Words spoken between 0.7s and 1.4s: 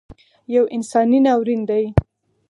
انساني